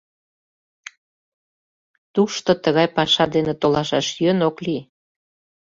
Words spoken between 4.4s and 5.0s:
ок лий.